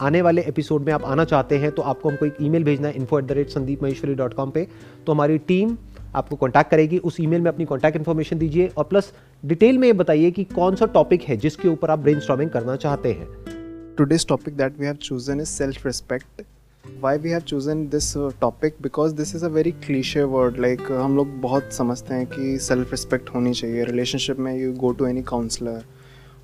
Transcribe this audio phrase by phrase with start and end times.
[0.00, 2.94] आने वाले एपिसोड में आप आना चाहते हैं तो आपको हमको एक ईमेल भेजना है
[2.94, 4.66] info at the rate Sandeep Maheshwari dot com पर
[5.06, 5.76] तो हमारी टीम
[6.14, 9.12] आपको कॉन्टैक्ट करेगी उस ईमेल में अपनी कॉन्टैक्ट इन्फॉर्मेशन दीजिए और प्लस
[9.44, 13.12] डिटेल में ये बताइए कि कौन सा टॉपिक है जिसके ऊपर आप ब्रेन करना चाहते
[13.12, 13.60] हैं
[14.00, 16.42] Today's topic that we have chosen is self respect.
[17.00, 18.74] Why we have chosen this uh, topic?
[18.80, 19.74] Because this is a very
[20.26, 20.58] word.
[20.58, 24.72] Like uh, हम लोग बहुत समझते हैं कि सेल्फ रिस्पेक्ट होनी चाहिए रिलेशनशिप में you
[24.72, 25.82] go to any counselor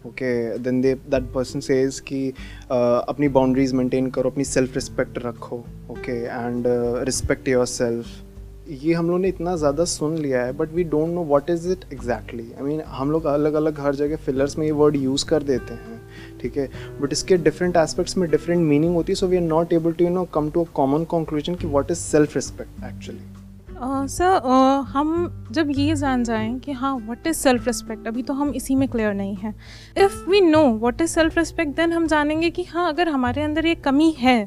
[0.07, 2.29] okay then they that person says कि
[2.71, 6.65] अपनी बाउंड्रीज मेंटेन करो, अपनी सेल्फ रिस्पेक्ट रखो okay and
[7.07, 8.23] respect your self
[8.69, 11.71] ये हम लोग ने इतना ज़्यादा सुन लिया है but we don't know what is
[11.73, 15.25] it exactly I mean हम लोग अलग अलग हर जगह फिलर्स में ये वर्ड यूज़
[15.27, 16.01] कर देते हैं,
[16.41, 16.69] ठीक है?
[17.01, 20.05] बट इसके डिफरेंट एस्पेक्ट्स में डिफरेंट मीनिंग होती है so we are not able to
[20.05, 23.36] you know come to a common conclusion कि what is self respect actually
[23.79, 28.23] sir uh, uh, हम जब ये जान जाएँ कि हाँ व्हाट इज़ सेल्फ रिस्पेक्ट अभी
[28.23, 29.55] तो हम इसी में क्लियर नहीं हैं।
[29.97, 33.67] If we know what is self respect then हम जानेंगे कि हाँ अगर हमारे अंदर
[33.67, 34.39] ये कमी है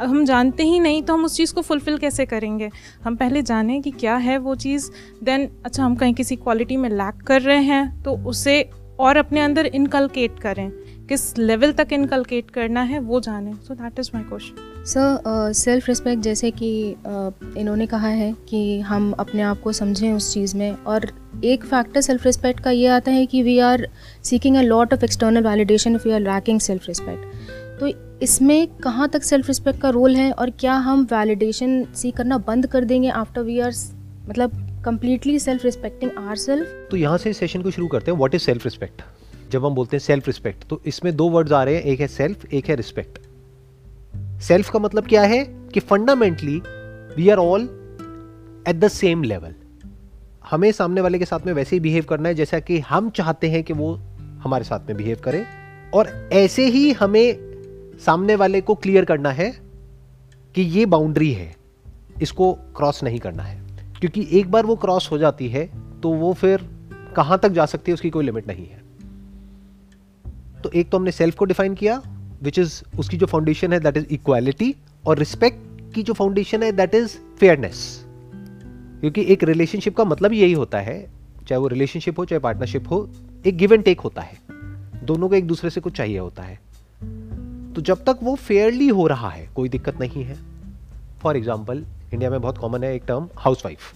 [0.00, 2.70] हम जानते ही नहीं तो हम उस चीज़ को फुलफ़िल कैसे करेंगे?
[3.04, 4.90] हम पहले जानें कि क्या है वो चीज़
[5.24, 8.62] देन अच्छा हम कहीं किसी क्वालिटी में लैक कर रहे हैं तो उसे
[9.00, 10.70] और अपने अंदर इनकलकेट करें।
[11.08, 15.88] किस लेवल तक इनकलकेट करना है वो जानें। So that is my question sir self
[15.88, 20.56] respect जैसे कि uh, इन्होंने कहा है कि हम अपने आप को समझें उस चीज़
[20.56, 21.10] में और
[21.44, 23.86] एक फैक्टर सेल्फ रिस्पेक्ट का ये आता है कि we are
[24.24, 27.88] seeking a lot of external validation if we are lacking self respect तो
[28.22, 32.66] इसमें कहाँ तक सेल्फ रिस्पेक्ट का रोल है और क्या हम वैलिडेशन सीख करना बंद
[32.66, 33.72] कर देंगे आफ्टर वी आर
[34.28, 38.34] मतलब completely self respecting our self तो यहाँ से सेशन को शुरू करते हैं व्हाट
[38.34, 39.02] इज़ सेल्फ रिस्पेक्ट
[39.52, 42.08] जब हम बोलते हैं सेल्फ रिस्पेक्ट तो इसमें दो वर्ड्स आ रहे हैं, एक है
[42.08, 43.18] सेल्फ एक है रिस्पेक्ट
[44.42, 45.44] सेल्फ का मतलब क्या है?
[45.44, 46.62] कि fundamentally
[47.16, 47.62] we are all
[48.68, 49.54] at the same level
[50.50, 53.50] हमें सामने वाले के साथ में वैसे ही बिहेव करना है, जैसा कि हम चाहते
[53.50, 53.94] हैं कि वो
[54.42, 55.44] हमारे साथ में बिहेव करे।
[55.94, 57.36] और ऐसे ही हमें
[58.06, 59.50] सामने वाले को क्लियर करना है
[60.54, 61.56] कि ये बाउंड्री है।
[62.22, 63.60] इसको क्रॉस नहीं करना है।
[64.00, 65.70] क्योंकि एक बार वो क्रॉस हो जाती है
[66.00, 66.68] तो वो फिर
[67.16, 68.81] कहाँ तक जा सकती है, उसकी कोई लिमिट नहीं है।
[70.64, 72.02] तो एक तो हमने सेल्फ को डिफाइन किया
[72.42, 74.74] विच इज़ उसकी जो फाउंडेशन है दैट इज़ इक्वालिटी
[75.06, 78.04] और रिस्पेक्ट की जो फाउंडेशन है दैट इज़ फेयरनेस
[79.00, 81.10] क्योंकि एक रिलेशनशिप का मतलब यही होता है,
[81.48, 83.08] चाहे वो रिलेशनशिप हो, चाहे पार्टनरशिप हो,
[83.46, 84.38] एक गिव एंड टेक होता है।
[85.04, 86.58] दोनों को एक दूसरे से कुछ चाहिए होता है।
[87.74, 90.38] तो जब तक वो फेयरली हो रहा है, कोई दिक्कत नहीं है।
[91.22, 91.84] फॉर एग्ज़ाम्पल
[92.14, 93.92] इंडिया में बहुत कॉमन है एक टर्म हाउस वाइफ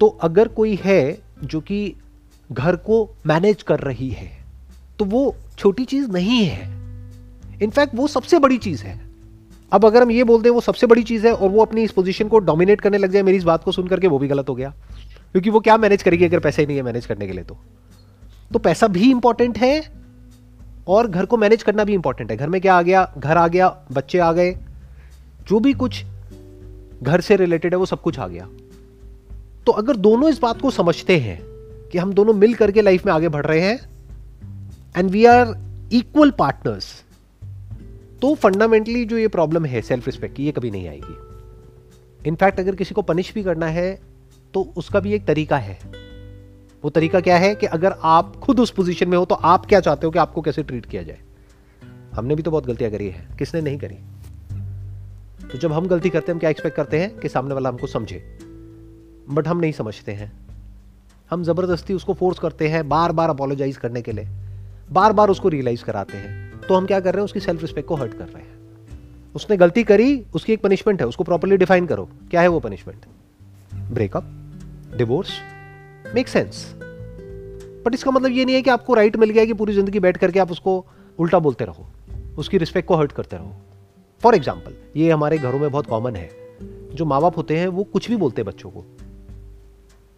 [0.00, 1.94] तो अगर कोई है जो कि
[2.52, 4.39] घर को मैनेज कर रही है
[5.00, 6.70] तो वो छोटी चीज़ नहीं है।
[7.62, 9.00] इनफैक्ट वो सबसे बड़ी चीज़ है।
[9.72, 11.92] अब अगर हम ये बोलते हैं वो सबसे बड़ी चीज़ है और वो अपनी इस
[11.92, 14.48] पोजीशन को डोमिनेट करने लग जाए, मेरी इस बात को सुन करके वो भी गलत
[14.48, 14.74] हो गया।
[15.32, 17.58] क्योंकि वो क्या मैनेज करेगी अगर पैसा ही नहीं है मैनेज करने के लिए तो?
[18.52, 19.90] तो पैसा भी इंपॉर्टेंट है
[20.88, 23.14] और घर को मैनेज करना भी इंपॉर्टेंट है। घर में क्या आ गया?
[23.18, 24.56] घर आ गया, बच्चे आ गए।
[25.48, 26.04] जो भी कुछ
[27.02, 28.48] घर से रिलेटेड है, वो सब कुछ आ गया।
[29.66, 31.42] तो अगर दोनों इस बात को समझते हैं
[31.92, 33.90] कि हम दोनों मिल करके लाइफ में आगे बढ़ रहे हैं
[34.96, 35.54] and we are
[35.92, 36.92] equal partners
[38.22, 42.74] तो फंडामेंटली जो ये प्रॉब्लम है सेल्फ रिस्पेक्ट की, ये कभी नहीं आएगी। इनफैक्ट अगर
[42.74, 44.00] किसी को पनिश भी करना है
[44.54, 45.78] तो उसका भी एक तरीका है।
[46.84, 49.80] वो तरीका क्या है कि अगर आप खुद उस पोजीशन में हो तो आप क्या
[49.80, 51.18] चाहते हो कि आपको कैसे ट्रीट किया जाए?
[52.14, 53.94] हमने भी तो बहुत गलतियाँ करी है। किसने नहीं करी?
[55.48, 57.86] तो जब हम गलती करते हैं, हम क्या एक्सपेक्ट करते हैं कि सामने वाला हमको
[57.86, 58.18] समझे।
[59.30, 60.32] बट हम नहीं समझते हैं।
[61.30, 64.28] हम ज़बरदस्ती उसको फोर्स करते हैं बार बार अपोलोजाइज करने के लिए।
[64.92, 67.24] बार बार उसको रियलाइज़ कराते हैं। तो हम क्या कर रहे हैं?
[67.24, 68.58] उसकी सेल्फ रिस्पेक्ट को हर्ट कर रहे हैं।
[69.34, 73.06] उसने गलती करी, उसकी एक पनिशमेंट है, उसको प्रॉपरली डिफाइन करो। क्या है वो punishment
[73.92, 74.24] breakup
[74.96, 75.30] divorce
[76.14, 76.74] make sense
[77.86, 80.16] but इसका मतलब ये नहीं है कि आपको राइट मिल गया कि पूरी ज़िंदगी बैठ
[80.16, 80.84] करके आप उसको
[81.18, 81.86] उल्टा बोलते रहो।
[82.38, 83.54] उसकी रिस्पेक्ट को हर्ट करते रहो।
[84.20, 86.30] फॉर एग्ज़ाम्पल ये हमारे घरों में बहुत कॉमन है।
[86.94, 88.84] जो माँ बाप होते हैं, वो कुछ भी बोलते हैं बच्चों को।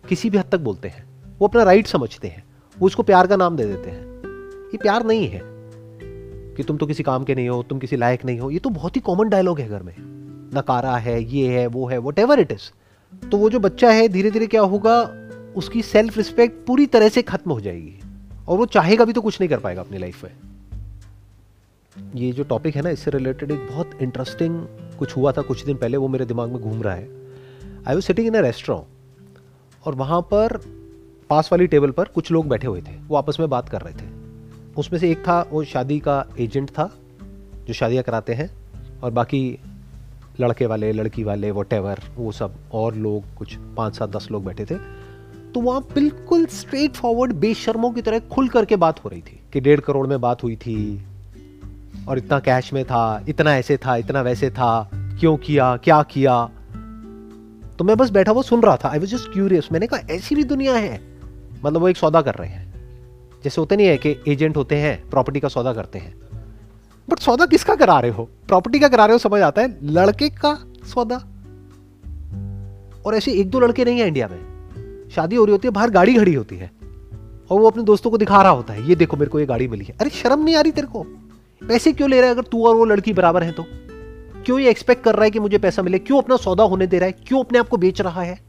[0.08, 1.04] किसी भी हद तक बोलते हैं।
[1.38, 2.44] वो अपना राइट समझते हैं।
[2.78, 4.11] वो उसको प्यार का नाम दे देते हैं।
[4.72, 5.40] ये प्यार नहीं है
[6.56, 8.70] कि तुम तो किसी काम के नहीं हो, तुम किसी लायक नहीं हो। ये तो
[8.70, 9.94] बहुत ही कॉमन डायलॉग है घर में।
[10.54, 12.70] नकारा है, ये है, वो है वट एवर इट इज़
[13.28, 15.12] तो वो जो बच्चा है धीरे धीरे क्या होगा,
[15.56, 18.00] उसकी सेल्फ रिस्पेक्ट पूरी तरह से खत्म हो जाएगी।
[18.48, 20.32] और वो चाहेगा भी तो कुछ नहीं कर पाएगा अपनी लाइफ में।
[22.14, 24.66] ये जो टॉपिक है ना, इससे रिलेटेड एक बहुत इंटरेस्टिंग
[24.98, 27.08] कुछ हुआ था कुछ दिन पहले, वो मेरे दिमाग में घूम रहा है।
[27.88, 29.38] I was sitting in a restaurant
[29.86, 30.56] और वहाँ पर
[31.30, 33.94] पास वाली टेबल पर कुछ लोग बैठे हुए थे। वो आपस में बात कर रहे
[33.94, 34.21] थे।
[34.76, 36.94] उसमें से एक था, वो शादी का एजेंट था,
[37.66, 38.50] जो शादियाँ कराते हैं,
[39.02, 39.58] और बाकी
[40.40, 44.64] लड़के वाले, लड़की वाले वट वो सब और लोग, कुछ पाँच सात दस लोग बैठे
[44.64, 44.74] थे।
[45.54, 49.60] तो वहाँ बिल्कुल स्ट्रेट फॉरवर्ड बेशर्मों की तरह खुल करके बात हो रही थी, कि
[49.60, 51.06] डेढ़ करोड़ में बात हुई थी,
[52.08, 56.50] और इतना कैश में था, इतना ऐसे था, इतना वैसे था, क्यों किया, क्या किया।
[57.78, 60.34] तो मैं बस बैठा हुआ सुन रहा था। आई वॉज़ जस्ट क्यूरियस मैंने कहा, ऐसी
[60.34, 61.00] भी दुनिया है।
[61.64, 62.61] मतलब वो एक सौदा कर रहे हैं।
[63.44, 66.14] जैसे होते नहीं है कि एजेंट होते हैं प्रॉपर्टी का सौदा करते हैं।
[67.10, 68.24] बट सौदा किसका करा रहे हो?
[68.24, 71.16] प्रॉपर्टी का करा रहे हो, समझ आता है, लड़के का सौदा।
[73.06, 74.52] और ऐसे एक दो लड़के नहीं है इंडिया में।
[75.10, 76.70] शादी हो रही होती है, बाहर गाड़ी खड़ी होती है।
[77.50, 79.68] और वो अपने दोस्तों को दिखा रहा होता है, ये देखो, मेरे को ये गाड़ी
[79.68, 81.02] मिली है। अरे, शर्म नहीं आ रही तेरे को?
[81.68, 83.64] पैसे क्यों ले रहा है अगर तू और वो लड़की बराबर है तो?
[84.44, 85.98] क्यों ये एक्सपेक्ट कर रहा है कि मुझे पैसा मिले?
[85.98, 87.12] क्यों अपना सौदा होने दे रहा है?
[87.12, 88.40] क्यों अपने आप को बेच रहा है?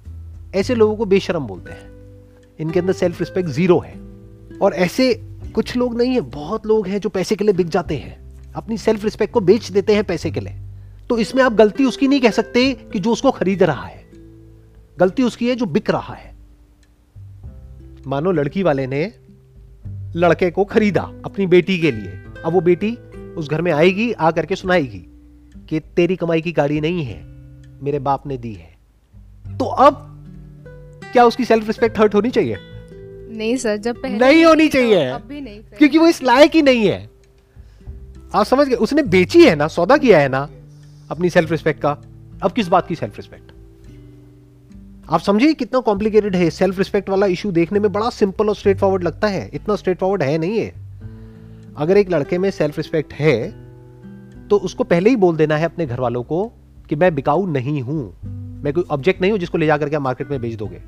[0.55, 1.91] ऐसे लोगों को बेशरम बोलते हैं।
[2.59, 4.12] इनके अंदर सेल्फ रिस्पेक्ट ज़ीरो है।
[4.61, 5.13] और ऐसे
[5.55, 8.23] कुछ लोग नहीं है, बहुत लोग हैं जो पैसे के लिए बिक जाते हैं।
[8.53, 10.59] अपनी सेल्फ रिस्पेक्ट को बेच देते हैं पैसे के लिए।
[11.09, 14.03] तो इसमें आप गलती उसकी नहीं कह सकते कि जो उसको खरीद रहा है।
[14.99, 16.35] गलती उसकी है जो बिक रहा है।
[18.07, 19.13] मानो लड़की वाले ने
[20.15, 22.95] लड़के को खरीदा अपनी बेटी के लिए। अब वो बेटी
[23.37, 25.05] उस घर में आएगी आ करके सुनाएगी
[25.69, 27.23] कि तेरी कमाई की गाड़ी नहीं है,
[27.83, 28.77] मेरे बाप ने दी है।
[29.57, 30.09] तो अब
[31.13, 32.57] क्या उसकी सेल्फ रिस्पेक्ट हर्ट होनी चाहिए?
[33.33, 36.61] नहीं सर जब पहले नहीं होनी चाहिए। अब भी नहीं क्योंकि वो इस लायक ही
[36.61, 37.09] नहीं है।
[38.35, 40.47] आप समझ गए उसने बेची है ना सौदा किया है ना
[41.09, 41.97] अपनी सेल्फ रिस्पेक्ट का।
[42.43, 43.51] अब किस बात की सेल्फ रिस्पेक्ट
[45.09, 48.77] आप समझिए कितना कॉम्प्लिकेटेड है सेल्फ रिस्पेक्ट वाला इशू देखने में बड़ा सिंपल और स्ट्रेट
[48.79, 50.71] फॉरवर्ड लगता है। इतना स्ट्रेट फॉरवर्ड है नहीं है
[51.77, 53.35] अगर एक लड़के में सेल्फ रिस्पेक्ट है
[54.49, 56.45] तो उसको पहले ही बोल देना है अपने घर वालों को
[56.89, 58.01] कि मैं बिकाऊ नहीं हूँ।
[58.63, 60.81] मैं कोई ऑब्जेक्ट नहीं हूँ जिसको ले जाकर के मार्केट में बेच दोगे।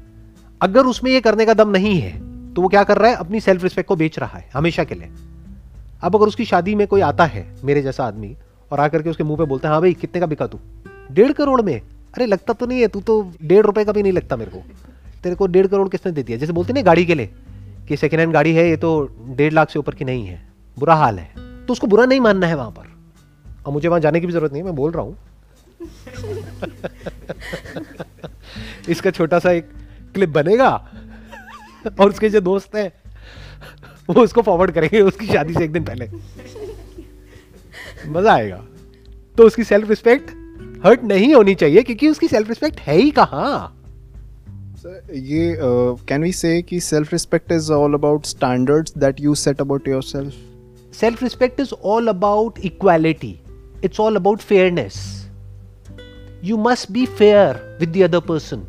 [0.62, 2.13] अगर उसमें यह करने का दम नहीं है
[2.55, 3.17] तो वो क्या कर रहा है?
[3.17, 5.09] अपनी सेल्फ रिस्पेक्ट को बेच रहा है, हमेशा के लिए।
[6.01, 8.37] अब अगर उसकी शादी में कोई आता है, मेरे जैसा आदमी,
[8.71, 10.59] और आकर के उसके मुँह पे बोलता है हाँ भाई, कितने का बिका तू?
[11.11, 11.81] डेढ़ करोड़ में?
[11.81, 14.63] अरे, लगता तो नहीं है, तू तो डेढ़ रुपए का भी नहीं लगता मेरे को।
[15.23, 16.37] तेरे को डेढ़ करोड़ किसने दे दिया?
[16.37, 17.29] जैसे बोलते ना, गाड़ी के लिए,
[17.87, 20.47] कि सेकेंड हैंड गाड़ी है, ये तो डेढ़ लाख से ऊपर की नहीं है,
[20.79, 21.33] बुरा हाल है।
[21.65, 22.95] तो उसको बुरा नहीं मानना है वहाँ पर।
[23.65, 25.17] और मुझे वहाँ जाने की भी ज़रूरत नहीं है, मैं बोल रहा हूँ।
[28.89, 29.69] इसका छोटा सा एक
[30.13, 30.87] क्लिप बनेगा।
[31.99, 32.93] और उसके जो दोस्त हैं
[34.09, 36.09] वो उसको फॉरवर्ड करेंगे उसकी शादी से एक दिन पहले।
[38.07, 38.65] मज़ा आएगा।
[39.37, 40.29] तो उसकी सेल्फ रिस्पेक्ट
[40.85, 43.81] हर्ट नहीं होनी चाहिए क्योंकि उसकी सेल्फ रिस्पेक्ट है ही कहाँ?
[44.77, 45.57] सर ये
[46.07, 50.33] कैन वी से कि self respect is all about standards that you set about yourself
[50.95, 53.41] self respect is all about equality.
[53.81, 55.27] It's all about fairness.
[56.41, 57.49] You must be fair
[57.79, 58.61] with the other person.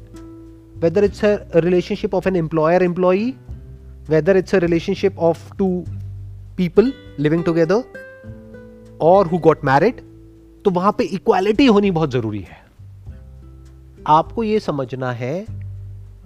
[0.81, 1.35] Whether it's a,
[1.65, 3.35] relationship of an employer employee
[4.09, 5.85] whether it's a relationship of two
[6.59, 7.79] people living together
[9.01, 10.01] or who got married
[10.65, 12.65] तो वहाँ पे equality होनी बहुत ज़रूरी है।
[14.07, 15.47] आपको ये समझना है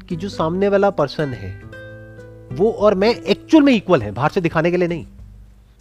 [0.09, 1.51] कि जो सामने वाला पर्सन है
[2.57, 5.07] वो और मैं एक्चुअल में इक्वल है बाहर से दिखाने के लिए नहीं।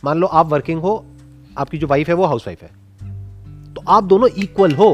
[0.05, 1.05] मान लो आप वर्किंग हो
[1.57, 2.69] आपकी जो वाइफ है वो हाउस वाइफ है।
[3.73, 4.93] तो आप दोनों इक्वल हो।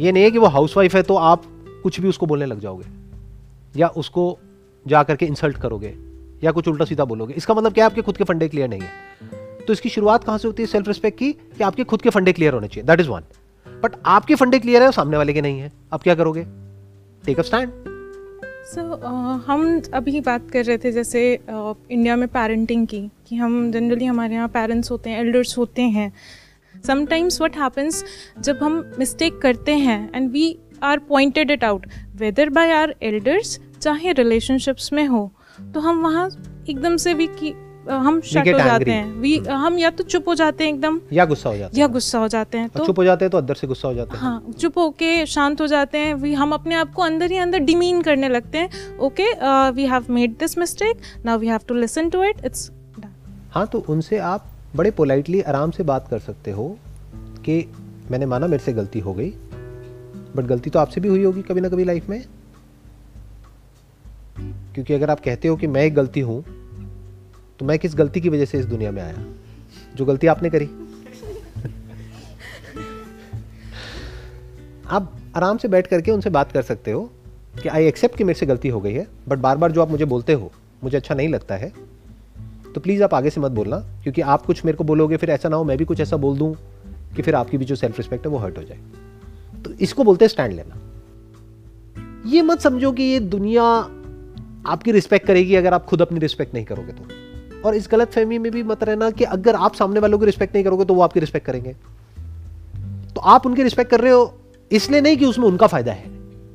[0.00, 1.44] ये नहीं है कि वो हाउस वाइफ है तो आप
[1.84, 2.84] कुछ भी उसको बोलने लग जाओगे,
[3.74, 4.26] या उसको
[4.86, 5.94] जा करके इंसल्ट करोगे,
[6.44, 8.80] या कुछ उल्टा सीधा बोलोगे। इसका मतलब क्या है आपके खुद के फंडे क्लियर नहीं
[8.80, 10.66] है। तो इसकी शुरुआत कहाँ से होती है?
[10.66, 13.22] सेल्फ रिस्पेक्ट की, कि आपके खुद के फंडे क्लियर होने चाहिए। दैट इज़ वन
[13.66, 16.44] बट आपके फंडे क्लियर है सामने वाले के नहीं है। अब क्या करोगे?
[17.24, 17.72] टेक अप स्टैंड
[18.66, 18.82] सो
[19.46, 24.34] हम अभी बात कर रहे थे जैसे इंडिया में पेरेंटिंग की, कि हम जनरली हमारे
[24.34, 26.12] यहाँ पेरेंट्स होते हैं एल्डर्स होते हैं।
[26.84, 28.04] समटाइम्स व्हाट हैपन्स
[28.40, 31.86] जब हम मिस्टेक करते हैं and we are pointed it out
[32.16, 35.30] whether by our elders चाहे रिलेशनशिप्स में हो।
[35.74, 36.28] तो हम वहाँ
[36.68, 37.54] एकदम से भी कि
[37.86, 41.24] हम शट हो जाते हैं। वी हम या तो चुप हो जाते हैं एकदम या
[41.24, 43.54] गुस्सा हो जाता या गुस्सा हो जाते हैं तो चुप हो जाते हैं तो अंदर
[43.54, 46.74] से गुस्सा हो जाते हैं। हाँ चुप होके शांत हो जाते हैं। वी हम अपने
[46.74, 49.30] आप को अंदर ही अंदर डिमीन करने लगते हैं। Okay
[49.70, 52.70] we have made this mistake now we have to listen to it it's
[53.50, 56.68] हाँ तो उनसे आप बड़े पोलाइटली आराम से बात कर सकते हो
[57.44, 57.64] कि
[58.10, 59.32] मैंने माना मेरे से गलती हो गई।
[60.36, 62.22] बट गलती तो आपसे भी हुई होगी कभी ना कभी लाइफ में।
[64.74, 66.42] क्योंकि अगर आप कहते हो कि मैं एक गलती हूँ
[67.60, 69.24] तो मैं किस गलती की वजह से इस दुनिया में आया?
[69.96, 70.68] जो गलती आपने करी।
[74.86, 77.02] आप आराम से बैठ करके उनसे बात कर सकते हो
[77.62, 79.90] कि आई एक्सेप्ट कि मेरे से गलती हो गई है बट बार बार जो आप
[79.90, 80.50] मुझे बोलते हो,
[80.84, 81.72] मुझे अच्छा नहीं लगता है
[82.74, 85.48] तो प्लीज़ आप आगे से मत बोलना, क्योंकि आप कुछ मेरे को बोलोगे, फिर ऐसा
[85.48, 86.54] ना हो मैं भी कुछ ऐसा बोल दूँ
[87.16, 88.78] कि फिर आपकी भी जो सेल्फ रिस्पेक्ट है वो हर्ट हो जाए।
[89.64, 90.80] तो इसको बोलते हैं स्टैंड लेना।
[92.26, 93.62] ये मत समझो कि ये दुनिया
[94.66, 97.04] आपकी रिस्पेक्ट करेगी अगर आप खुद अपनी रिस्पेक्ट नहीं करोगे तो।
[97.60, 100.54] और इस गलत फहमी में भी मत रहना कि अगर आप सामने वालों की रिस्पेक्ट
[100.54, 101.72] नहीं करोगे तो वो आपकी रिस्पेक्ट करेंगे।
[103.14, 104.34] तो आप उनकी रिस्पेक्ट कर रहे हो,
[104.72, 106.10] इसलिए नहीं कि उसमें उनका फ़ायदा है।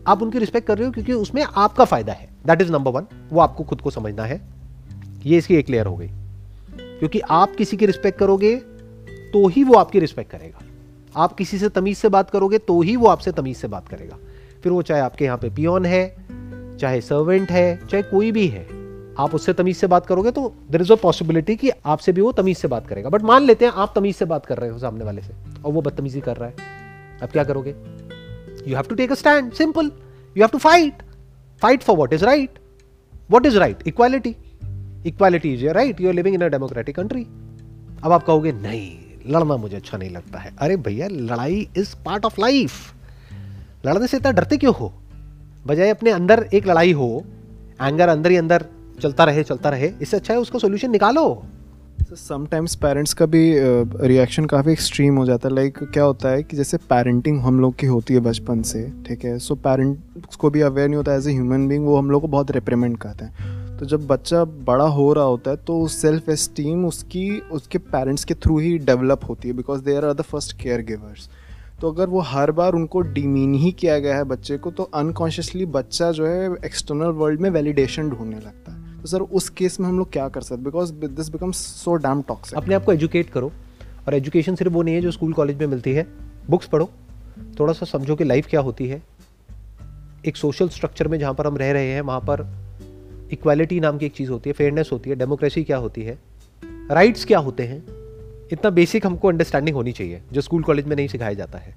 [0.07, 3.05] आप उनकी रिस्पेक्ट कर रहे हो क्योंकि उसमें आपका फ़ायदा है। दैट इज़ नंबर वन
[3.31, 4.41] वो आपको खुद को समझना है।
[5.25, 6.09] ये इसकी एक लेयर हो गई।
[6.99, 8.55] क्योंकि आप किसी की रिस्पेक्ट करोगे
[9.33, 10.59] तो ही वो आपकी रिस्पेक्ट करेगा।
[11.15, 14.17] आप किसी से तमीज से बात करोगे तो ही वो आपसे तमीज से बात करेगा।
[14.63, 16.05] फिर वो चाहे आपके यहाँ पे पियोन है,
[16.79, 18.63] चाहे सर्वेंट है, चाहे कोई भी है,
[19.19, 22.31] आप उससे तमीज से बात करोगे तो देर इज़ अ पॉसिबिलिटी कि आपसे भी वो
[22.31, 24.77] तमीज से बात करेगा। बट मान लेते हैं आप तमीज से बात कर रहे हो
[24.79, 25.33] सामने वाले से,
[25.65, 27.75] और वो बदतमीजी कर रहा है। अब क्या करोगे?
[28.67, 29.91] You have to take a stand simple
[30.35, 31.03] you have to fight
[31.61, 32.59] fight for what is right
[33.31, 34.35] what is right equality
[35.05, 37.23] equality is your right you are living in a democratic country
[38.03, 42.25] अब आप कहोगे, नहीं लड़ना मुझे अच्छा नहीं लगता है। अरे भैया लड़ाई इज़ पार्ट
[42.25, 42.93] ऑफ़ लाइफ
[43.85, 44.91] लड़ने से इतना डरते क्यों हो?
[45.67, 47.23] बजाय अपने अंदर एक लड़ाई हो
[47.81, 48.65] एंगर अंदर ही अंदर
[49.01, 51.43] चलता रहे चलता रहे इससे अच्छा है उसका सोल्यूशन निकालो।
[52.11, 56.29] समटाइम्स पेरेंट्स का भी रिएक्शन uh, काफ़ी एक्सट्रीम हो जाता है। लाइक like, क्या होता
[56.29, 59.37] है कि जैसे पेरेंटिंग हम लोग की होती है बचपन से ठीक है?
[59.39, 62.27] सो पेरेंट्स को भी अवेयर नहीं होता एज ए ह्यूमन बींग वो हम लोग को
[62.27, 66.85] बहुत रिप्रेमेंट करते हैं। तो जब बच्चा बड़ा हो रहा होता है तो सेल्फ एस्टीम
[66.85, 70.81] उसकी, उसके पेरेंट्स के थ्रू ही डेवलप होती है because they are the first care
[70.81, 71.29] givers
[71.81, 75.65] तो अगर वो हर बार उनको डिमीन ही किया गया है बच्चे को तो अनकॉन्शियसली
[75.67, 79.87] बच्चा जो है एक्सटर्नल वर्ल्ड में वैलिडेशन ढूँढने लगता है। तो सर, उस केस में
[79.87, 83.29] हम लोग क्या कर सकते because this becomes so damn toxic अपने आप को एजुकेट
[83.29, 83.51] करो,
[84.07, 86.07] और एजुकेशन सिर्फ़ वो नहीं है जो स्कूल कॉलेज में मिलती है।
[86.49, 86.89] बुक्स पढ़ो,
[87.59, 89.01] थोड़ा सा समझो कि लाइफ क्या होती है।
[90.25, 92.47] एक सोशल स्ट्रक्चर में जहाँ पर हम रह रहे हैं, वहाँ पर
[93.31, 96.19] इक्वालिटी नाम की एक चीज़ होती है फेयरनेस होती है डेमोक्रेसी क्या होती है?
[96.91, 97.83] राइट्स क्या होते हैं?
[98.51, 101.75] इतना बेसिक हमको अंडरस्टैंडिंग होनी चाहिए, जो स्कूल कॉलेज में नहीं सिखाया जाता है।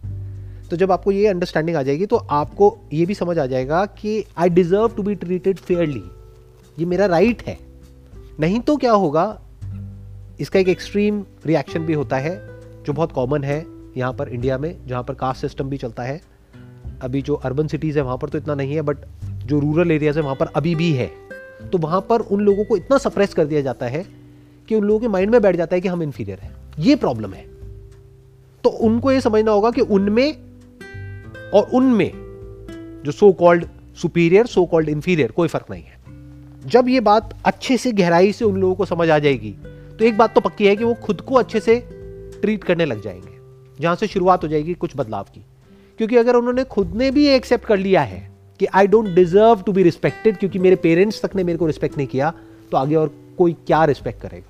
[0.70, 4.24] तो जब आपको ये अंडरस्टैंडिंग आ जाएगी तो आपको ये भी समझ आ जाएगा कि
[4.38, 6.02] I deserve to be treated fairly
[6.78, 7.58] ये मेरा राइट right है।
[8.40, 9.40] नहीं तो क्या होगा?
[10.40, 12.48] इसका एक एक्सट्रीम रिएक्शन भी होता है,
[12.82, 13.66] जो बहुत कॉमन है
[13.96, 16.22] यहाँ पर इंडिया में, जहाँ पर कास्ट सिस्टम भी चलता है।
[17.02, 20.18] अभी जो अर्बन सिटीज़ है, वहाँ पर तो इतना नहीं है बट जो रूरल एरियाज़
[20.18, 21.10] है, वहाँ पर अभी भी है।
[21.70, 24.06] तो वहाँ पर उन लोगों को इतना सप्रेस कर दिया जाता है
[24.68, 27.32] कि उन लोगों के माइंड में बैठ जाता है कि हम इन्फीरियर हैं। ये प्रॉब्लम
[27.32, 27.44] है।
[28.64, 30.32] तो उनको ये समझना होगा कि उनमें
[31.54, 32.12] और उनमें
[33.04, 33.66] जो so called
[33.96, 35.98] superior so called inferior कोई फ़र्क नहीं है।
[36.66, 39.50] जब ये बात अच्छे से गहराई से उन लोगों को समझ आ जाएगी
[39.98, 41.76] तो एक बात तो पक्की है कि वो खुद को अच्छे से
[42.42, 43.38] ट्रीट करने लग जाएँगे,
[43.80, 45.44] जहाँ से शुरुआत हो जाएगी कुछ बदलाव की।
[45.98, 49.72] क्योंकि अगर उन्होंने खुद ने भी एक्सेप्ट कर लिया है कि I don't deserve to
[49.72, 52.32] be respected क्योंकि मेरे पेरेंट्स तक ने मेरे को रिस्पेक्ट नहीं किया
[52.70, 54.48] तो आगे और कोई क्या रिस्पेक्ट करेगा?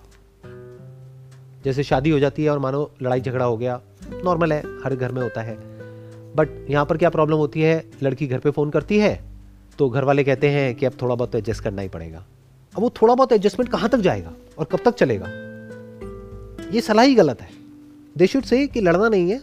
[1.65, 3.81] जैसे शादी हो जाती है और मानो लड़ाई झगड़ा हो गया
[4.25, 5.57] नॉर्मल है, हर घर में होता है।
[6.37, 7.85] बट यहाँ पर क्या प्रॉब्लम होती है?
[8.03, 9.21] लड़की घर पे फ़ोन करती है
[9.79, 12.25] तो घर वाले कहते हैं कि अब थोड़ा बहुत एडजस्ट करना ही पड़ेगा।
[12.75, 15.27] अब वो थोड़ा बहुत एडजस्टमेंट कहाँ तक जाएगा और कब तक चलेगा?
[16.73, 17.49] ये सलाह ही गलत है।
[18.19, 19.41] दे शुड से कि लड़ना नहीं है,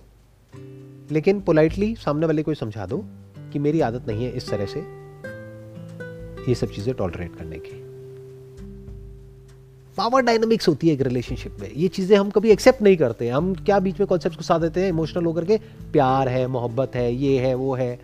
[1.12, 3.04] लेकिन पोलाइटली सामने वाले को समझा दो।
[3.50, 4.80] कि मेरी आदत नहीं है इस तरह से
[6.50, 7.90] ये सब चीज़ें टॉलरेट करने की।
[9.98, 13.54] पावर डायनामिक्स होती है एक रिलेशनशिप में। ये चीज़ें हम कभी एक्सेप्ट नहीं करते। हम
[13.56, 14.90] क्या बीच में कॉन्सेप्ट को साथ देते हैं?
[14.90, 15.58] इमोशनल होकर के
[15.92, 18.00] प्यार है, मोहब्बत है, ये है, वो है।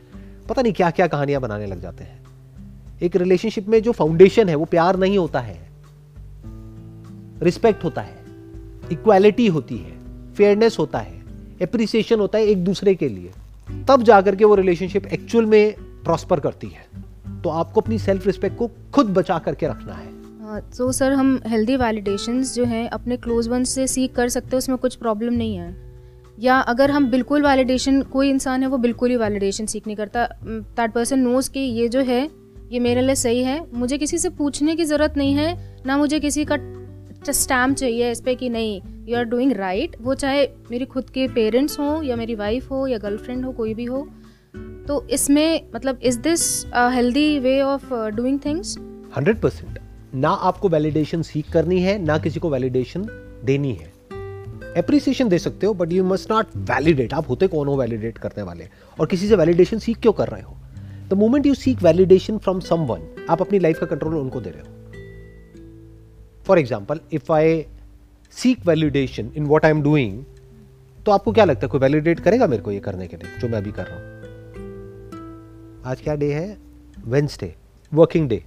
[0.50, 2.26] पता नहीं क्या क्या कहानियाँ बनाने लग जाते हैं।
[3.02, 5.70] एक रिलेशनशिप में जो फाउंडेशन है, वो प्यार नहीं होता है।
[7.42, 8.26] रिस्पेक्ट होता है।
[8.92, 9.98] इक्वालिटी होती है।
[10.34, 11.24] फेयरनेस होता है।
[11.62, 13.32] एप्रिसिएशन होता है एक दूसरे के लिए।
[13.88, 16.86] तब जाकर के वो रिलेशनशिप एक्चुअल में प्रॉस्पर करती है।
[17.42, 20.14] तो आपको अपनी सेल्फ रिस्पेक्ट को खुद बचा करके रखना है।
[20.78, 24.58] तो सर हम हेल्दी वैलिडेशंस जो हैं, अपने क्लोज वन से सीख कर सकते हैं,
[24.58, 25.76] उसमें कुछ प्रॉब्लम नहीं है।
[26.40, 30.28] या अगर हम बिल्कुल वैलिडेशन कोई इंसान है, वो बिल्कुल ही वैलिडेशन सीख नहीं करता।
[30.44, 32.30] दैट पर्सन नोज़ कि ये जो है,
[32.72, 36.20] ये मेरे लिए सही है। मुझे किसी से पूछने की ज़रूरत नहीं है, ना मुझे
[36.20, 36.58] किसी का
[37.32, 41.28] स्टैम्प चाहिए इस पर कि नहीं यू आर डूइंग राइट वो चाहे मेरी खुद के
[41.28, 44.08] पेरेंट्स हों या मेरी वाइफ हो या गर्लफ्रेंड हो, कोई भी हो।
[44.88, 48.78] तो इसमें मतलब is this healthy way of doing things
[49.18, 49.80] hundred percent.
[50.16, 53.06] ना आपको वैलिडेशन सीख करनी है, ना किसी को वैलिडेशन
[53.46, 53.94] देनी है।
[54.78, 58.44] एप्रिसिएशन दे सकते हो but you must not validate आप होते कौन हो वैलिडेट करने
[58.44, 58.68] वाले?
[58.98, 60.58] और किसी से वैलिडेशन सीख क्यों कर रहे हो?
[61.10, 64.62] The moment you seek validation from someone आप अपनी लाइफ का कंट्रोल उनको दे रहे
[64.62, 64.68] हो।
[66.46, 67.66] For example if I
[68.36, 70.24] seek validation in what I am doing
[70.98, 73.48] तो आपको क्या लगता है, कोई वैलिडेट करेगा मेरे को ये करने के लिए, जो
[73.48, 74.04] मैं अभी कर रहा हूँ?
[75.86, 76.58] आज क्या डे है?
[77.06, 77.54] वेंसडे
[77.92, 78.44] वर्किंग डे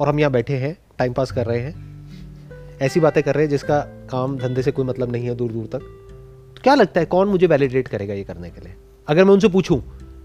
[0.00, 3.50] और हम यहाँ बैठे हैं टाइम पास कर रहे हैं। ऐसी बातें कर रहे हैं
[3.50, 3.80] जिसका
[4.10, 5.80] काम धंधे से कोई मतलब नहीं है दूर दूर तक।
[6.56, 8.74] तो क्या लगता है, कौन मुझे वैलिडेट करेगा ये करने के लिए?
[9.08, 9.82] अगर मैं उनसे पूछूँ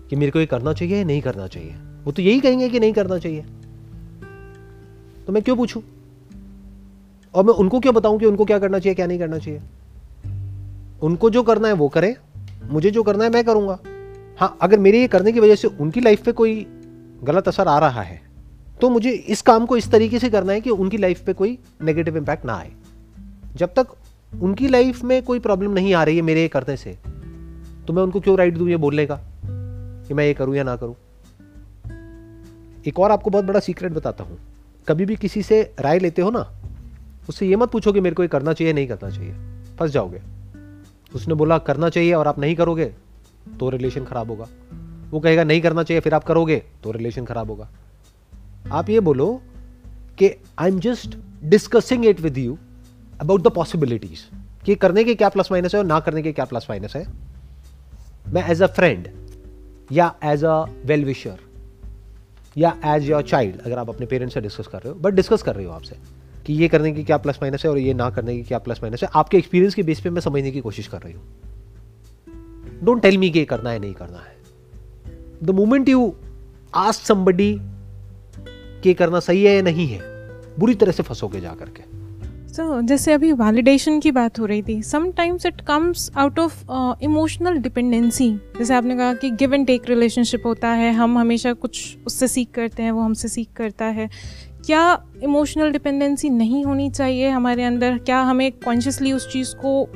[0.09, 2.79] कि मेरे को ये करना चाहिए या नहीं करना चाहिए, वो तो यही कहेंगे कि
[2.79, 3.45] नहीं करना चाहिए।
[5.27, 5.83] तो मैं क्यों पूछूँ?
[7.33, 9.61] और मैं उनको क्यों बताऊँ कि उनको क्या करना चाहिए, क्या नहीं करना चाहिए?
[11.01, 12.15] उनको जो करना है वो करें,
[12.63, 13.79] मुझे जो करना है मैं करूँगा।
[14.39, 16.65] हाँ अगर मेरे ये करने की वजह से उनकी लाइफ पे कोई
[17.23, 18.21] गलत असर आ रहा है
[18.81, 21.57] तो मुझे इस काम को इस तरीके से करना है कि उनकी लाइफ पे कोई
[21.81, 22.71] नेगेटिव इंपैक्ट ना आए।
[23.55, 23.87] जब तक
[24.33, 26.97] उनकी लाइफ में कोई प्रॉब्लम नहीं आ रही है मेरे ये करने से
[27.87, 29.19] तो मैं उनको क्यों राइट दूँ ये बोलने का,
[30.07, 30.95] कि मैं ये करूँ या ना करूँ?
[32.87, 34.37] एक और आपको बहुत बड़ा सीक्रेट बताता हूँ।
[34.87, 36.49] कभी भी किसी से राय लेते हो ना
[37.29, 39.33] उससे ये मत पूछो कि मेरे को ये करना चाहिए, नहीं करना चाहिए।
[39.77, 40.21] फंस जाओगे।
[41.15, 42.85] उसने बोला, करना चाहिए और आप नहीं करोगे
[43.59, 44.47] तो रिलेशन खराब होगा।
[45.11, 47.69] वो कहेगा, नहीं करना चाहिए, फिर आप करोगे तो रिलेशन खराब होगा।
[48.71, 49.41] आप ये बोलो
[50.17, 52.57] कि I am just discussing it with you
[53.21, 54.19] about the possibilities
[54.65, 57.05] कि करने के क्या प्लस माइनस है और ना करने के क्या प्लस माइनस है?
[58.27, 59.07] मैं एज अ फ्रेंड
[59.91, 61.39] या एज अ वेल विशर
[62.57, 65.41] या एज योर चाइल्ड अगर आप अपने पेरेंट्स से डिस्कस कर रहे हो बट डिस्कस
[65.41, 65.95] कर रहे हो आपसे।
[66.45, 68.79] कि ये करने की क्या प्लस माइनस है और ये ना करने की क्या प्लस
[68.83, 69.09] माइनस है?
[69.15, 71.23] आपके एक्सपीरियंस के बेस पे मैं समझने की कोशिश कर रही हूँ।
[72.83, 74.35] डोंट टेल मी कि ये करना है नहीं करना है।
[75.43, 76.15] The moment you
[76.75, 77.59] ask somebody
[78.83, 79.99] कि करना सही है या नहीं है
[80.59, 82.03] बुरी तरह से फंसोगे जा करके।
[82.53, 86.63] तो so, जैसे अभी वैलिडेशन की बात हो रही थी sometimes it comes out of
[87.01, 91.97] emotional dependency जैसे आपने कहा कि गिव एंड टेक रिलेशनशिप होता है हम हमेशा कुछ
[92.05, 94.09] उससे सीख करते हैं वो हमसे सीख करता है।
[94.65, 97.97] क्या इमोशनल डिपेंडेंसी नहीं होनी चाहिए हमारे अंदर?
[97.97, 99.89] क्या हमें कॉन्शियसली उस चीज़ को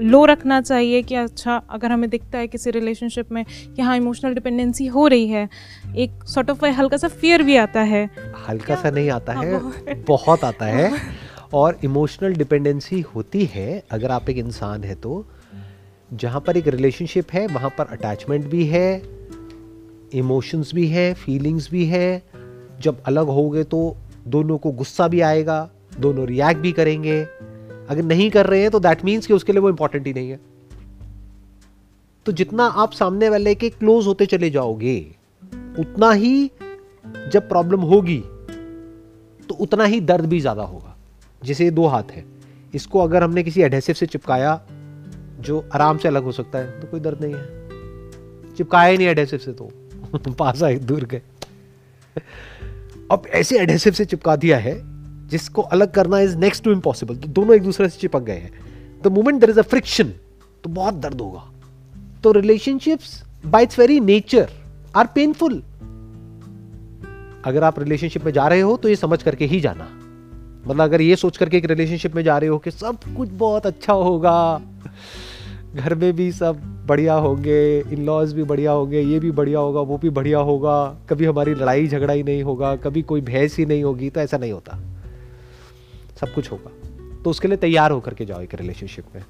[0.00, 3.44] लो रखना चाहिए कि अच्छा अगर हमें दिखता है किसी रिलेशनशिप में
[3.76, 5.48] कि हाँ इमोशनल डिपेंडेंसी हो रही है
[5.96, 8.10] एक सॉर्ट ऑफ़ हल्का सा फियर भी आता है।
[8.48, 9.60] हल्का सा नहीं आता है
[10.08, 10.92] बहुत। आता है।
[11.54, 15.26] और इमोशनल डिपेंडेंसी होती है अगर आप एक इंसान है तो।
[16.12, 19.02] जहाँ पर एक रिलेशनशिप है वहाँ पर अटैचमेंट भी है
[20.14, 22.22] इमोशंस भी है फीलिंग्स भी है।
[22.80, 23.96] जब अलग होगे तो
[24.28, 28.80] दोनों को गुस्सा भी आएगा, दोनों रिएक्ट भी करेंगे। अगर नहीं कर रहे हैं तो
[28.80, 30.40] दैट मीन्स कि उसके लिए वो इंपॉर्टेंट ही नहीं है।
[32.26, 35.14] तो जितना आप सामने वाले के क्लोज होते चले जाओगे,
[35.78, 36.50] उतना ही
[37.28, 38.22] जब प्रॉब्लम होगी
[39.48, 40.96] तो उतना ही दर्द भी ज़्यादा होगा।
[41.44, 42.24] जैसे ये दो हाथ है।
[42.74, 44.60] इसको अगर हमने किसी एडहेसिव से चिपकाया,
[45.40, 49.08] जो आराम से अलग हो सकता है तो कोई दर्द नहीं है। चिपकाया ही नहीं
[49.08, 49.70] एडहेसिव से तो।
[50.32, 51.22] पास आए, दूर गए।
[53.12, 54.74] अब ऐसे एडहेसिव से चिपका दिया है,
[55.28, 58.52] जिसको अलग करना इज़ नेक्स्ट टू इम्पॉसिबल तो दोनों एक दूसरे से चिपक गए हैं।
[59.04, 60.12] The moment there is a friction
[60.64, 61.44] तो बहुत दर्द होगा।
[62.24, 64.50] तो relationships by its very nature
[64.96, 65.62] are painful
[67.44, 69.88] अगर आप रिलेशनशिप में जा रहे हो तो ये समझ करके ही जाना।
[70.66, 73.66] मतलब अगर ये सोच करके एक रिलेशनशिप में जा रहे हो कि सब कुछ बहुत
[73.66, 74.60] अच्छा होगा
[75.76, 79.80] घर में भी सब बढ़िया होंगे इन लॉज भी बढ़िया होंगे, ये भी बढ़िया होगा,
[79.80, 83.66] वो भी बढ़िया होगा, कभी हमारी लड़ाई झगड़ा ही नहीं होगा, कभी कोई भैंस ही
[83.66, 84.78] नहीं होगी तो ऐसा नहीं होता।
[86.20, 86.70] सब कुछ होगा।
[87.22, 89.24] तो उसके लिए तैयार होकर के जाओ एक रिलेशनशिप में।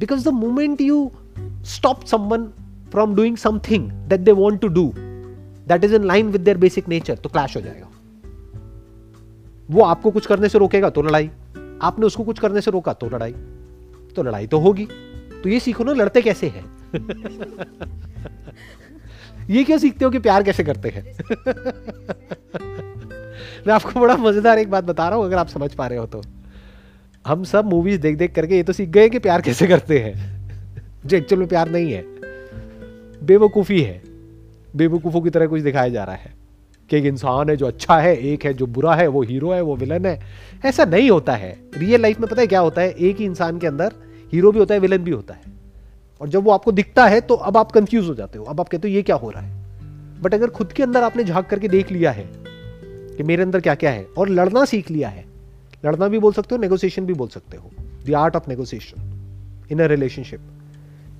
[0.00, 1.10] Because the moment you
[1.64, 2.44] stop someone
[2.90, 4.92] from doing something that they want to do
[5.68, 7.88] that is in line with their basic nature तो क्लैश हो जाएगा।
[9.70, 11.30] वो आपको कुछ करने से रोकेगा तो लड़ाई।
[11.82, 13.34] आपने उसको कुछ करने से रोका तो लड़ाई।
[14.14, 14.88] तो लड़ाई तो होगी।
[15.42, 16.64] तो ये सीखो ना, लड़ते कैसे हैं?
[19.50, 21.04] ये क्या सीखते हो कि प्यार कैसे करते हैं?
[23.66, 26.06] मैं आपको बड़ा मज़ेदार एक बात बता रहा हूँ, अगर आप समझ पा रहे हो
[26.06, 26.22] तो।
[27.26, 30.34] हम सब मूवीज़ देख देख करके ये तो सीख गए कि प्यार कैसे करते हैं।
[31.06, 32.04] जो, एक्चुअल में प्यार नहीं है।
[33.24, 34.02] बेवकूफ़ी है।
[34.76, 36.34] बेवकूफ़ों की तरह कुछ दिखाया जा रहा है।
[36.90, 39.60] कि एक इंसान है जो अच्छा है, एक है जो बुरा है, वो हीरो है,
[39.60, 40.20] वो विलन है।
[40.64, 42.90] ऐसा नहीं होता है। रियल लाइफ में पता है क्या होता है?
[42.90, 43.92] एक ही इंसान के अंदर
[44.32, 45.52] हीरो भी होता है, विलन भी होता है।
[46.20, 48.68] और जब वो आपको दिखता है तो अब आप कंफ्यूज हो जाते हो। अब आप
[48.68, 49.62] कहते हो, ये क्या हो रहा है?
[50.22, 52.28] बट अगर खुद के अंदर आपने झाँक करके देख लिया है
[53.16, 55.24] कि मेरे अंदर क्या क्या है, और लड़ना सीख लिया है,
[55.84, 57.70] लड़ना भी बोल सकते हो नेगोशिएशन भी बोल सकते हो।
[58.06, 60.40] The art of negotiation in a relationship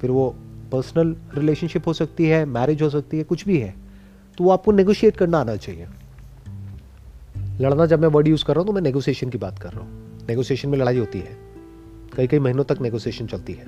[0.01, 0.29] फिर वो
[0.73, 3.75] पर्सनल रिलेशनशिप हो सकती है मैरिज हो सकती है, कुछ भी है
[4.39, 5.87] तो वो आपको नेगोशिएट करना आना चाहिए।
[7.61, 9.81] लड़ना जब मैं वर्ड यूज़ कर रहा हूँ तो मैं नेगोशिएशन की बात कर रहा
[9.81, 11.37] हूँ। नेगोशिएशन में लड़ाई होती है।
[12.17, 13.67] कई कई महीनों तक नेगोशिएशन चलती है।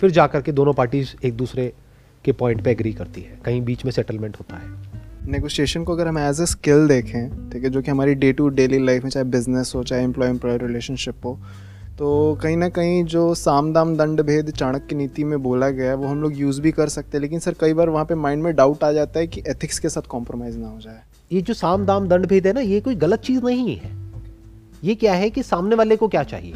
[0.00, 1.72] फिर जाकर के दोनों पार्टीज़ एक दूसरे
[2.24, 6.08] के पॉइंट पे एग्री करती है। कहीं बीच में सेटलमेंट होता है। नेगोशिएशन को अगर
[6.08, 9.10] हम एज ए स्किल देखें ठीक है जो कि हमारी डे टू डेली लाइफ में
[9.10, 11.38] चाहे बिज़नेस हो चाहे एम्प्लॉय एम्प्लॉय रिलेशनशिप हो
[11.98, 15.96] तो कहीं ना कहीं जो साम दाम दंड भेद चाणक्य नीति में बोला गया है
[15.96, 18.42] वो हम लोग यूज़ भी कर सकते हैं। लेकिन सर कई बार वहाँ पे माइंड
[18.42, 21.00] में डाउट आ जाता है कि एथिक्स के साथ कॉम्प्रोमाइज़ ना हो जाए।
[21.32, 23.90] ये जो साम दाम दंड भेद है ना ये कोई गलत चीज़ नहीं है।
[24.84, 26.54] ये क्या है कि सामने वाले को क्या चाहिए?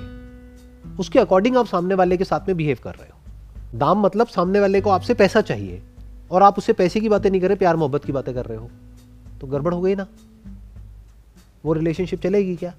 [0.98, 3.18] उसके अकॉर्डिंग आप सामने वाले के साथ में बिहेव कर रहे हो।
[3.78, 5.82] दाम मतलब सामने वाले को आपसे पैसा चाहिए
[6.30, 8.58] और आप उससे पैसे की बातें नहीं कर रहे, प्यार मोहब्बत की बातें कर रहे
[8.58, 8.70] हो।
[9.40, 10.06] तो गड़बड़ हो गई ना?
[11.64, 12.74] वो रिलेशनशिप चलेगी क्या?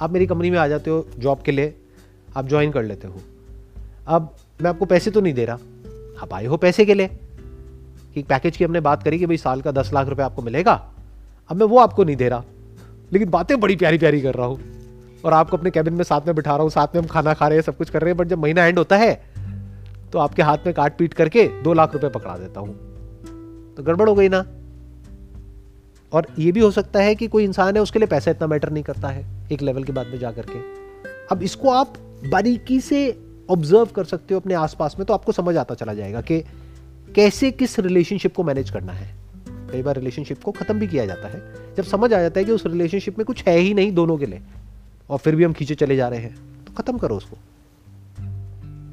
[0.00, 1.78] आप मेरी कंपनी में आ जाते हो जॉब के लिए,
[2.36, 3.20] आप ज्वाइन कर लेते हो।
[4.06, 5.58] अब मैं आपको पैसे तो नहीं दे रहा।
[6.22, 7.10] आप आए हो पैसे के लिए।
[8.14, 10.94] कि पैकेज की हमने बात करी कि भाई साल का दस लाख रुपए आपको मिलेगा।
[11.48, 12.44] अब मैं वो आपको नहीं दे रहा।
[13.12, 14.85] लेकिन बातें बड़ी प्यारी प्यारी कर रहा हूँ।
[15.24, 17.48] और आपको अपने कैबिन में साथ में बिठा रहा हूँ, साथ में हम खाना खा
[17.48, 19.14] रहे हैं, सब कुछ कर रहे हैं बट जब महीना एंड होता है
[20.12, 22.74] तो आपके हाथ में काट पीट करके दो लाख रुपए पकड़ा देता हूँ।
[23.76, 24.44] तो गड़बड़ हो गई ना?
[26.12, 28.70] और ये भी हो सकता है कि कोई इंसान है, उसके लिए पैसा इतना मैटर
[28.70, 30.58] नहीं करता है, एक लेवल के बाद में जा करके।
[31.30, 31.94] अब इसको आप
[32.30, 33.08] बारीकी से
[33.50, 36.40] ऑब्ज़र्व कर सकते हो अपने आसपास में तो आपको समझ आता चला जाएगा कि
[37.14, 39.14] कैसे किस रिलेशनशिप को मैनेज करना है।
[39.72, 41.42] कई बार रिलेशनशिप को खत्म भी किया जाता है।
[41.76, 44.26] जब समझ आ जाता है कि उस रिलेशनशिप में कुछ है ही नहीं दोनों के
[44.26, 44.40] लिए
[45.10, 47.36] और फिर भी हम खींचे चले जा रहे हैं तो खत्म करो उसको।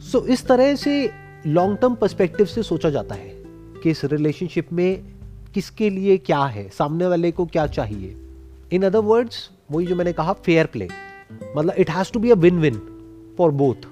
[0.02, 1.12] सो so, इस तरह से
[1.48, 3.30] लॉन्ग टर्म पर्सपेक्टिव से सोचा जाता है
[3.84, 5.04] कि इस रिलेशनशिप में
[5.54, 8.18] किसके लिए क्या है सामने वाले को क्या चाहिए।
[8.74, 10.90] इन अदर वर्ड्स वही जो मैंने कहा फेयर प्ले
[11.58, 12.80] मतलब it has to be a win win
[13.38, 13.88] for both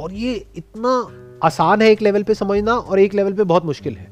[0.00, 1.10] और ये इतना
[1.46, 4.10] आसान है एक लेवल पे समझना और एक लेवल पे बहुत मुश्किल है।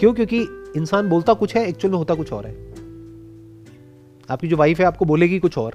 [0.00, 0.14] क्यों?
[0.14, 0.40] क्योंकि
[0.76, 2.52] इंसान बोलता कुछ है एक्चुअल में होता कुछ और है।
[4.30, 5.74] आपकी जो वाइफ है आपको बोलेगी कुछ और।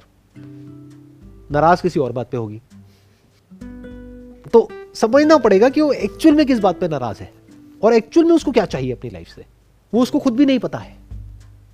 [1.52, 2.62] नाराज़ किसी और बात पे होगी।
[4.54, 7.32] तो समझना पड़ेगा कि वो एक्चुअल में किस बात पे नाराज़ है
[7.84, 9.46] और एक्चुअल में उसको क्या चाहिए अपनी लाइफ से।
[9.94, 10.96] वो उसको खुद भी नहीं पता है।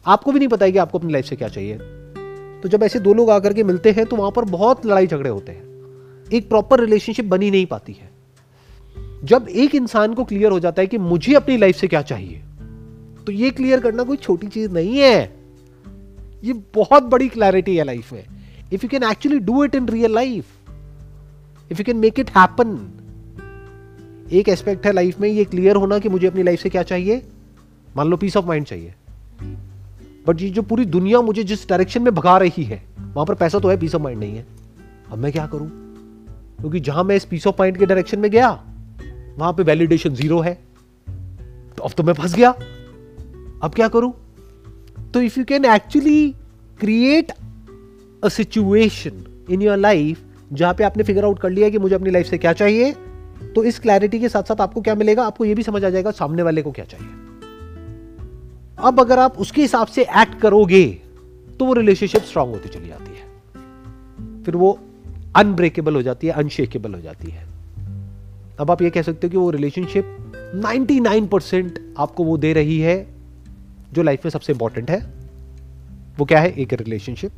[0.06, 1.78] आपको भी नहीं पता है कि आपको अपनी लाइफ से क्या चाहिए।
[2.62, 5.30] तो जब ऐसे दो लोग आकर के मिलते हैं तो वहाँ पर बहुत लड़ाई झगड़े
[5.30, 5.66] होते हैं।
[6.34, 8.10] एक प्रॉपर रिलेशनशिप बनी नहीं पाती है।
[9.24, 12.44] जब एक इंसान को क्लियर हो जाता है कि मुझे अपनी लाइफ से क्या चाहिए
[13.26, 15.36] तो ये क्लियर करना कोई छोटी चीज़ नहीं है।
[16.44, 18.26] ये बहुत बड़ी क्लैरिटी है लाइफ में।
[18.74, 20.46] If you can actually do it in real life
[21.72, 22.78] if you can make it happen
[24.32, 27.22] एक एस्पेक्ट है लाइफ में, ये क्लियर होना कि मुझे अपनी लाइफ से क्या चाहिए?
[27.98, 28.94] मान लो पीस ऑफ़ माइंड चाहिए।
[30.28, 33.60] बट ये जो पूरी दुनिया मुझे जिस डायरेक्शन में भगा रही है, वहाँ पर पैसा
[33.60, 34.46] तो है पीस ऑफ़ माइंड नहीं है।
[35.12, 35.70] अब मैं क्या करूँ?
[36.60, 38.50] क्योंकि जहाँ मैं इस पीस ऑफ़ माइंड के डायरेक्शन में गया,
[39.38, 40.54] वहाँ पे वैलिडेशन ज़ीरो है।
[41.78, 42.50] तो अब तो मैं फंस गया।
[43.64, 44.14] अब क्या करूँ?
[45.14, 46.36] तो if you can actually
[46.80, 47.32] create
[48.28, 50.22] a situation in your life
[50.54, 52.92] जहाँ पे आपने फिगर आउट कर लिया कि मुझे अपनी लाइफ से क्या चाहिए
[53.56, 55.24] तो इस क्लैरिटी के साथ साथ आपको क्या मिलेगा?
[55.24, 57.08] आपको यह भी समझ आ जाएगा सामने वाले को क्या चाहिए।
[58.80, 60.86] अब अगर आप उसके हिसाब से एक्ट करोगे
[61.60, 64.80] तो वो रिलेशनशिप स्ट्रांग होती चली जाती है। फिर वो
[65.36, 67.46] अनब्रेकेबल हो जाती है अनशेकेबल हो जाती है।
[68.60, 70.06] अब आप ये कह सकते हो कि वो रिलेशनशिप
[70.56, 73.08] 99% आपको वो दे रही है,
[73.94, 75.00] जो लाइफ में सबसे इंपॉर्टेंट है।
[76.18, 76.52] वो क्या है?
[76.52, 77.32] एक रिलेशनशिप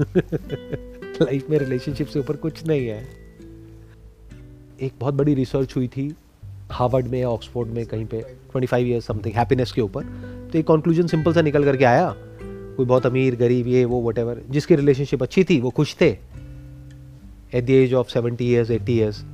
[1.22, 3.08] लाइफ में रिलेशनशिप से ऊपर कुछ नहीं है।
[4.80, 6.14] एक बहुत बड़ी रिसर्च हुई थी
[6.70, 10.04] हार्वर्ड में या ऑक्सफोर्ड में कहीं पे 25 ईयर समथिंग हैप्पीनेस के ऊपर।
[10.52, 12.14] तो एक कंक्लूजन सिंपल सा निकल करके आया,
[12.76, 16.16] कोई बहुत अमीर, गरीब, ये, वो वट जिसकी रिलेशनशिप अच्छी थी, वो खुश थे।
[17.54, 19.24] At the age of seventy years eighty years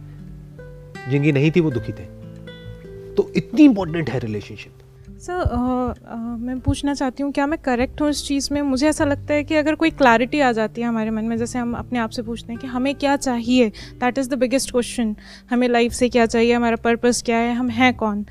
[1.09, 2.07] जिनकी नहीं थी, वो दुखी थे।
[3.15, 4.73] तो इतनी इंपॉर्टेंट है रिलेशनशिप
[5.19, 8.63] सर uh, uh, मैं पूछना चाहती हूँ क्या मैं करेक्ट हूँ इस चीज़ में?
[8.63, 11.59] मुझे ऐसा लगता है कि अगर कोई क्लैरिटी आ जाती है हमारे मन में जैसे
[11.59, 13.69] हम अपने आप से पूछते हैं कि हमें क्या चाहिए?
[13.95, 15.17] That is the biggest question
[15.51, 16.53] हमें लाइफ से क्या चाहिए?
[16.53, 17.55] हमारा पर्पज़ क्या है?
[17.55, 18.27] हम हैं कौन?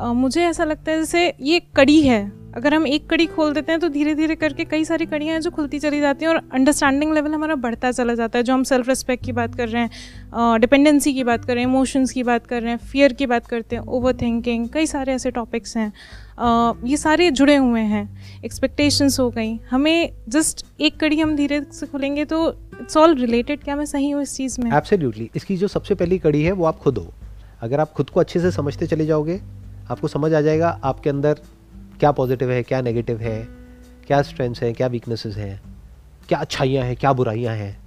[0.00, 3.72] Uh, मुझे ऐसा लगता है जैसे ये कड़ी है। अगर हम एक कड़ी खोल देते
[3.72, 6.40] हैं तो धीरे धीरे करके कई सारी कड़ियाँ हैं जो खुलती चली जाती हैं और
[6.52, 9.82] अंडरस्टैंडिंग लेवल हमारा बढ़ता चला जाता है। जो हम सेल्फ रिस्पेक्ट की बात कर रहे
[9.82, 13.26] हैं डिपेंडेंसी की बात कर रहे हैं इमोशंस की बात कर रहे हैं फियर की
[13.26, 15.92] बात करते हैं ओवर थिंकिंग कई सारे ऐसे टॉपिक्स हैं।
[16.86, 18.04] ये सारे जुड़े हुए हैं।
[18.44, 22.46] एक्सपेक्टेशंस हो गई। हमें जस्ट एक कड़ी हम धीरे से खुलेंगे तो
[22.80, 24.70] इट्स ऑल रिलेटेड क्या मैं सही हूँ इस चीज़ में?
[24.72, 27.12] एब्सोल्युटली इसकी जो सबसे पहली कड़ी है वो आप खुद हो।
[27.62, 29.40] अगर आप खुद को अच्छे से समझते चले जाओगे,
[29.90, 31.40] आपको समझ आ जाएगा, आपके अंदर
[32.02, 33.48] क्या पॉजिटिव है, क्या नेगेटिव है,
[34.06, 35.62] क्या स्ट्रेंथ्स हैं, क्या वीकनेसेस हैं,
[36.28, 37.78] क्या अच्छाइयाँ हैं, क्या बुराइयाँ हैं।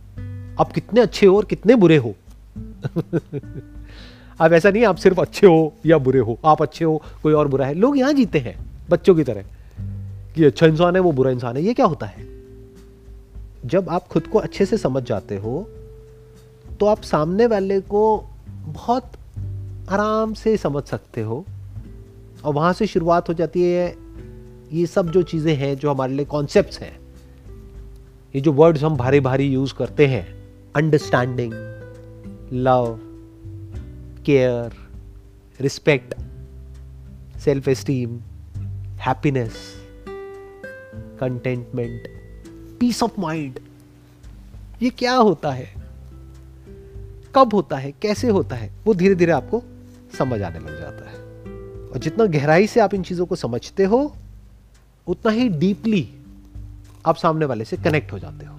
[0.60, 2.16] आप कितने अच्छे हो और कितने बुरे हो।
[4.42, 7.48] अब ऐसा नहीं आप सिर्फ़ अच्छे हो या बुरे हो। आप अच्छे हो, कोई और
[7.48, 9.44] बुरा है। लोग यहाँ जीते हैं, बच्चों की तरह।
[10.36, 12.28] कि अच्छा इंसान है, वो बुरा इंसान है, ये क्या होता है?
[13.66, 15.70] जब आप खुद को अच्छे से समझ जाते हो
[16.80, 18.26] तो आप सामने वाले को
[18.66, 19.12] बहुत
[19.90, 21.46] आराम से समझ सकते हो।
[22.46, 24.05] और वहाँ से शुरुआत हो जाती है
[24.74, 27.00] ये सब जो चीज़ें हैं, जो हमारे लिए कॉन्सेप्ट हैं,
[28.36, 30.36] ये जो वर्ड्स हम भारी भारी यूज़ करते हैं
[30.76, 31.54] understanding
[32.54, 33.00] love
[34.26, 34.72] care
[35.62, 36.16] respect
[37.40, 38.20] self esteem
[38.98, 39.54] happiness
[41.20, 42.04] contentment
[42.80, 43.60] peace of mind
[44.82, 45.76] ये क्या होता है?
[47.36, 47.92] कब होता है?
[47.92, 48.72] कैसे होता है?
[48.86, 49.64] वो धीरे धीरे आपको
[50.18, 51.16] समझ आने लग जाता है।
[51.90, 54.16] और जितना गहराई से आप इन चीज़ों को समझते हो
[55.08, 56.08] उतना ही डीपली
[57.06, 58.54] आप सामने वाले से कनेक्ट हो जाते हो।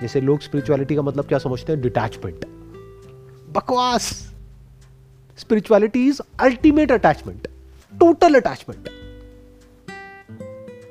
[0.00, 1.80] जैसे लोग स्पिरिचुअलिटी का मतलब क्या समझते हैं?
[1.82, 2.44] डिटैचमेंट
[3.52, 4.10] बकवास!
[5.38, 7.48] Spirituality is ultimate attachment
[7.92, 8.88] total attachment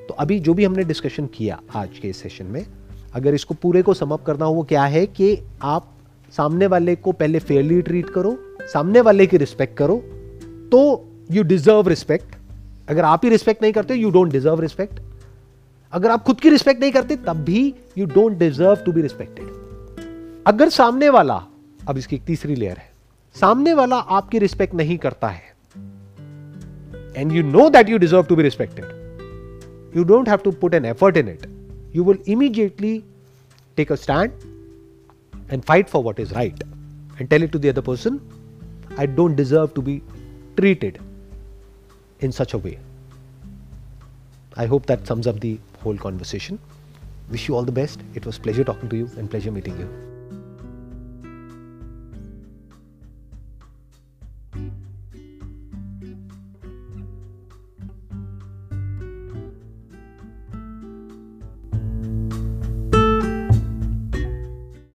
[0.08, 2.66] तो अभी जो भी हमने डिस्कशन किया आज के सेशन में,
[3.14, 5.88] अगर इसको पूरे को समअप करना हो, वो क्या है कि आप
[6.34, 9.98] सामने वाले को पहले फेयरली ट्रीट करो, सामने वाले की रिस्पेक्ट करो
[10.72, 10.82] तो
[11.32, 12.36] यू डिजर्व रिस्पेक्ट
[12.90, 15.00] अगर आप ही रिस्पेक्ट नहीं करते यू डोंट डिजर्व रिस्पेक्ट
[15.94, 20.44] अगर आप खुद की रिस्पेक्ट नहीं करते, तब भी you don't deserve to be respected
[20.48, 21.42] अगर सामने वाला,
[21.90, 22.90] अब इसकी एक तीसरी लेयर है.
[23.36, 25.44] सामने वाला आपकी रिस्पेक्ट नहीं करता है
[27.18, 30.86] and you know that you deserve to be respected you don't have to put an
[30.86, 31.48] effort in it
[31.96, 32.90] you will immediately
[33.78, 34.44] take a stand
[35.54, 36.62] and fight for what is right
[37.18, 38.20] and tell it to the other person,
[38.98, 39.96] I don't deserve to be
[40.60, 41.00] treated
[42.22, 42.80] in such a way.
[44.56, 46.60] I hope that sums up the whole conversation.
[47.30, 48.02] Wish you all the best.
[48.14, 50.11] It was pleasure talking to you and pleasure meeting you.